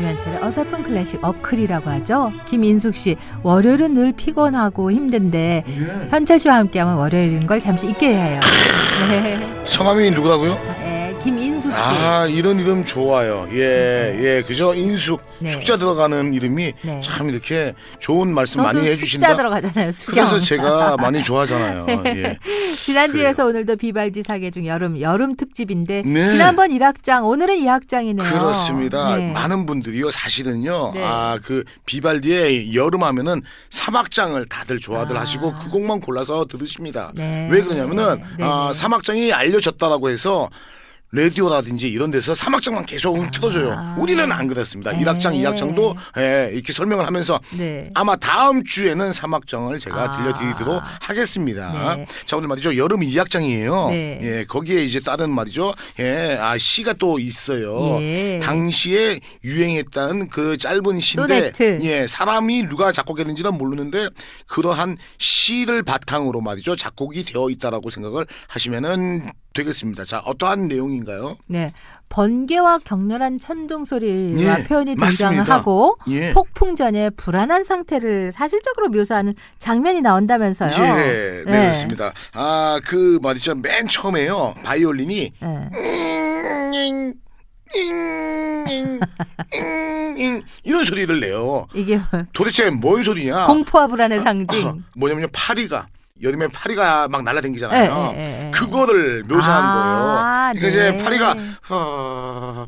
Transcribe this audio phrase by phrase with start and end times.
[0.00, 2.32] 김현철의 어설픈 클래식 어클이라고 하죠.
[2.48, 6.08] 김인숙 씨, 월요일은 늘 피곤하고 힘든데 예.
[6.10, 8.40] 현철 씨와 함께하면 월요일인 걸 잠시 잊게 해요.
[9.10, 9.38] 네.
[9.64, 10.58] 성함이 누구라고요?
[11.60, 11.84] 네, 김인숙 씨.
[11.84, 13.48] 아 이런 이름 좋아요.
[13.52, 14.74] 예, 예, 그죠?
[14.74, 15.50] 인숙 네.
[15.50, 17.00] 숙자 들어가는 이름이 네.
[17.04, 19.36] 참 이렇게 좋은 말씀 많이 해주신다.
[19.36, 19.92] 들어가잖아요.
[19.92, 20.14] 수경.
[20.24, 21.86] 그래서 제가 많이 좋아하잖아요.
[22.06, 22.38] 예.
[22.82, 26.28] 지난주에서 오늘도 비발디 사계 중 여름 여름 특집인데 네.
[26.28, 28.22] 지난번 1학장 오늘은 2학장이네요.
[28.22, 29.16] 그렇습니다.
[29.16, 29.32] 네.
[29.32, 31.02] 많은 분들이요, 사실은요, 네.
[31.04, 35.20] 아, 그, 비발디의 여름 하면은 사막장을 다들 좋아들 아.
[35.20, 37.12] 하시고 그 곡만 골라서 들으십니다.
[37.14, 37.48] 네.
[37.50, 38.78] 왜 그러냐면은, 네, 아, 네.
[38.78, 40.48] 사막장이 알려졌다라고 해서
[41.12, 43.96] 라디오라든지 이런 데서 사막장만 계속 틀어줘요.
[43.98, 44.90] 우리는 안 그랬습니다.
[44.90, 44.94] 아.
[44.94, 45.04] 네.
[45.04, 47.90] 1학장, 2학장도 예, 이렇게 설명을 하면서 네.
[47.94, 50.16] 아마 다음 주에는 사막장을 제가 아.
[50.16, 51.96] 들려드리도록 하겠습니다.
[51.96, 52.06] 네.
[52.26, 53.90] 자 오늘 말이죠 여름 2학장이에요.
[53.90, 54.18] 네.
[54.22, 55.74] 예 거기에 이제 다른 말이죠.
[55.98, 58.00] 예, 아 시가 또 있어요.
[58.00, 58.38] 예.
[58.40, 61.52] 당시에 유행했다는 그 짧은 시인데.
[61.82, 64.08] 예 사람이 누가 작곡했는지는 모르는데
[64.46, 70.04] 그러한 시를 바탕으로 말이죠 작곡이 되어 있다라고 생각을 하시면은 되겠습니다.
[70.04, 71.36] 자 어떠한 내용인가요?
[71.46, 71.72] 네.
[72.08, 75.28] 번개와 격렬한 천둥 소리와 예, 표현이 맞습니다.
[75.28, 76.32] 등장을 하고 예.
[76.32, 80.70] 폭풍 전에 불안한 상태를 사실적으로 묘사하는 장면이 나온다면서요.
[80.72, 81.62] 예, 네, 네.
[81.66, 82.12] 그렇습니다.
[82.32, 83.54] 아, 그 말이죠.
[83.56, 84.54] 맨 처음에요.
[84.64, 85.70] 바이올린이 네.
[86.72, 87.14] 잉,
[87.76, 89.00] 잉, 잉,
[89.54, 91.66] 잉, 잉, 이런 소리를 내요.
[91.74, 92.00] 이게
[92.32, 93.46] 도대체 뭔 소리냐?
[93.46, 94.66] 공포와 불안의 상징.
[94.66, 95.28] 어, 뭐냐면요.
[95.32, 95.86] 파리가
[96.22, 98.12] 여름에 파리가 막 날아다니잖아요.
[98.14, 98.50] 예, 예, 예.
[98.50, 100.60] 그거를 묘사한 아, 거예요.
[100.60, 101.04] 그러니까 이제 네.
[101.04, 101.34] 파리가
[101.70, 102.66] 어,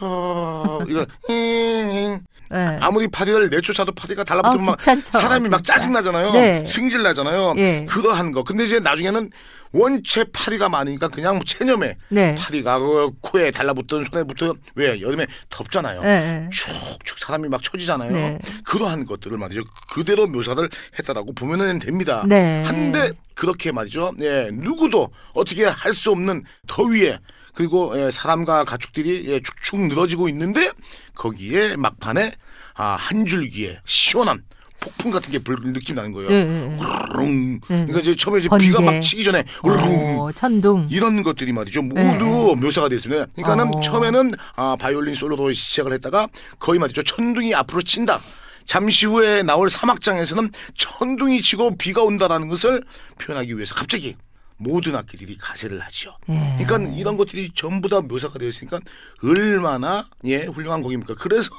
[0.00, 2.20] 어, 이거 잉, 잉.
[2.52, 2.78] 네.
[2.80, 5.74] 아무리 파리를 내쫓아도 파리가 달라붙으면 아, 막 사람이 막 진짜.
[5.74, 6.32] 짜증 나잖아요.
[6.32, 6.64] 네.
[6.64, 7.54] 승질 나잖아요.
[7.56, 7.86] 예.
[7.88, 8.44] 그러한 거.
[8.44, 9.30] 근데 이제 나중에는
[9.74, 12.34] 원체 파리가 많으니까 그냥 뭐 체념에 네.
[12.34, 16.02] 파리가 그 코에 달라붙든 손에 붙든 왜 여름에 덥잖아요.
[16.04, 16.48] 예, 예.
[16.52, 18.12] 축축 사람이 막 처지잖아요.
[18.12, 18.38] 네.
[18.64, 19.62] 그러한 것들을 말이죠.
[19.94, 22.22] 그대로 묘사를 했다라고 보면은 됩니다.
[22.28, 22.62] 네.
[22.64, 24.12] 한데 그렇게 말이죠.
[24.20, 27.18] 예, 누구도 어떻게 할 수 없는 더위에
[27.54, 30.70] 그리고 예, 사람과 가축들이 예, 축축 늘어지고 있는데
[31.14, 32.32] 거기에 막판에
[32.74, 34.42] 아, 한 줄기에 시원한
[34.80, 36.30] 폭풍 같은 게 불 느낌 나는 거예요.
[36.30, 36.84] 예, 예, 예.
[37.14, 37.60] 우르릉.
[37.60, 37.60] 네.
[37.68, 38.66] 그러니까 이제 처음에 이제 번개.
[38.66, 40.20] 비가 막 치기 전에 우르릉.
[40.20, 40.86] 어, 천둥.
[40.90, 41.82] 이런 것들이 말이죠.
[41.82, 42.54] 모두 네.
[42.56, 43.26] 묘사가 되어 있습니다.
[43.36, 43.80] 그러니까는 어.
[43.80, 46.26] 처음에는 아, 바이올린 솔로로 시작을 했다가
[46.58, 47.02] 거의 말이죠.
[47.04, 48.18] 천둥이 앞으로 친다.
[48.64, 52.82] 잠시 후에 나올 사막장에서는 천둥이 치고 비가 온다라는 것을
[53.20, 54.16] 표현하기 위해서 갑자기
[54.62, 56.16] 모든 악기들이 가세를 하죠.
[56.28, 56.56] 예.
[56.64, 58.80] 그러니까 이런 것들이 전부 다 묘사가 되어 있으니까
[59.22, 61.14] 얼마나 예 훌륭한 곡입니까?
[61.16, 61.50] 그래서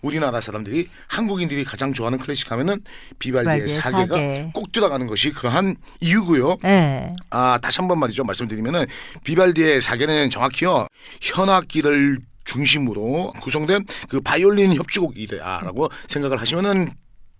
[0.00, 2.82] 우리나라 사람들이 한국인들이 가장 좋아하는 클래식 하면은
[3.18, 4.50] 비발디의 사계가 사계.
[4.54, 6.58] 꼭 들어가는 것이 그러한 이유고요.
[6.64, 7.08] 예.
[7.30, 8.86] 아 다시 한 번 말이죠 말씀드리면은
[9.24, 10.86] 비발디의 사계는 정확히요
[11.20, 16.88] 현악기를 중심으로 구성된 그 바이올린 협주곡이다라고 생각을 하시면은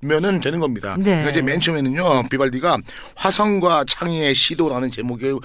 [0.03, 0.97] 면은 되는 겁니다.
[0.99, 1.05] 네.
[1.05, 2.79] 그러니까 이제 맨 처음에는요 비발디가
[3.17, 5.39] 화성과 창의의 시도라는 제목의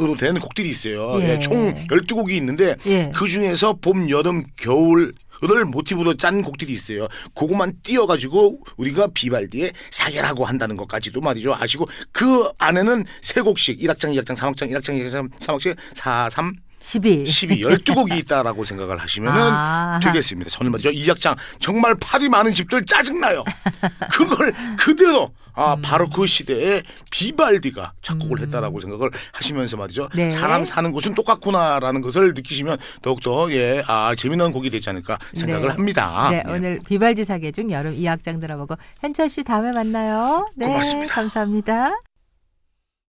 [0.00, 1.20] 으로 된 곡들이 있어요.
[1.20, 1.30] 예.
[1.30, 3.10] 예, 총 12곡이 있는데 예.
[3.12, 5.12] 그 중에서 봄, 여름, 겨울
[5.44, 7.06] 을 모티브로 짠 곡들이 있어요.
[7.34, 11.54] 그것만 띄어가지고 우리가 비발디의 사계라고 한다는 것까지도 말이죠.
[11.54, 16.54] 아시고 그 안에는 세 곡씩 1악장, 2악장, 3악장, 1악장, 2악장, 3악장, 4, 3,
[16.88, 17.26] 12.
[17.26, 20.00] 12, 12곡이 있다라고 생각을 하시면은 아.
[20.02, 20.50] 되겠습니다.
[20.50, 20.90] 저는 말이죠.
[20.90, 23.44] 2악장 정말 팔이 많은 집들 짜증나요.
[24.10, 25.82] 그걸 그대로 아, 음.
[25.82, 30.08] 바로 그 시대에 비발디가 작곡을 했다라고 생각을 하시면서 말이죠.
[30.14, 30.30] 네.
[30.30, 35.74] 사람 사는 곳은 똑같구나라는 것을 느끼시면 더욱더 예, 아, 재미난 곡이 되지 않을까 생각을 네.
[35.74, 36.28] 합니다.
[36.30, 36.50] 네, 예.
[36.50, 40.46] 오늘 비발디 사계 중 여름 2악장 들어보고 현철 씨 다음에 만나요.
[40.54, 41.12] 네, 고맙습니다.
[41.12, 42.07] 감사합니다.